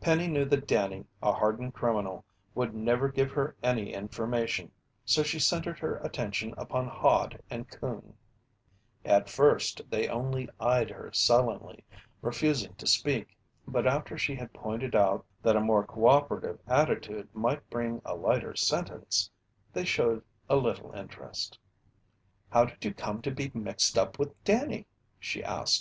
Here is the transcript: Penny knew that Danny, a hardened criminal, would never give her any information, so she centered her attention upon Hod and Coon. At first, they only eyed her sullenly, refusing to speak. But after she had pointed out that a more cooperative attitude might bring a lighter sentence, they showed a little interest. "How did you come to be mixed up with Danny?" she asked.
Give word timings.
Penny 0.00 0.26
knew 0.26 0.44
that 0.46 0.66
Danny, 0.66 1.06
a 1.22 1.32
hardened 1.32 1.72
criminal, 1.72 2.24
would 2.52 2.74
never 2.74 3.08
give 3.08 3.30
her 3.30 3.54
any 3.62 3.94
information, 3.94 4.72
so 5.04 5.22
she 5.22 5.38
centered 5.38 5.78
her 5.78 5.98
attention 5.98 6.52
upon 6.58 6.88
Hod 6.88 7.40
and 7.48 7.68
Coon. 7.70 8.14
At 9.04 9.30
first, 9.30 9.80
they 9.88 10.08
only 10.08 10.48
eyed 10.58 10.90
her 10.90 11.12
sullenly, 11.12 11.84
refusing 12.22 12.74
to 12.74 12.88
speak. 12.88 13.36
But 13.64 13.86
after 13.86 14.18
she 14.18 14.34
had 14.34 14.52
pointed 14.52 14.96
out 14.96 15.24
that 15.42 15.54
a 15.54 15.60
more 15.60 15.86
cooperative 15.86 16.58
attitude 16.66 17.32
might 17.32 17.70
bring 17.70 18.02
a 18.04 18.16
lighter 18.16 18.56
sentence, 18.56 19.30
they 19.72 19.84
showed 19.84 20.24
a 20.48 20.56
little 20.56 20.90
interest. 20.90 21.56
"How 22.50 22.64
did 22.64 22.84
you 22.84 22.92
come 22.92 23.22
to 23.22 23.30
be 23.30 23.52
mixed 23.54 23.96
up 23.96 24.18
with 24.18 24.34
Danny?" 24.42 24.88
she 25.20 25.44
asked. 25.44 25.80